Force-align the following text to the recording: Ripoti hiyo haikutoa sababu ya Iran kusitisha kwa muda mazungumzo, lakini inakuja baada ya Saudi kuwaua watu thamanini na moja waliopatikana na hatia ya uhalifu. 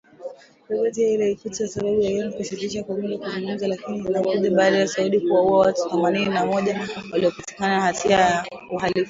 Ripoti 0.69 1.05
hiyo 1.05 1.19
haikutoa 1.21 1.67
sababu 1.67 2.01
ya 2.01 2.09
Iran 2.09 2.33
kusitisha 2.33 2.83
kwa 2.83 2.97
muda 2.97 3.17
mazungumzo, 3.17 3.67
lakini 3.67 3.97
inakuja 3.99 4.51
baada 4.51 4.77
ya 4.77 4.87
Saudi 4.87 5.19
kuwaua 5.19 5.59
watu 5.59 5.89
thamanini 5.89 6.29
na 6.33 6.45
moja 6.45 6.87
waliopatikana 7.11 7.75
na 7.75 7.81
hatia 7.81 8.17
ya 8.17 8.45
uhalifu. 8.71 8.99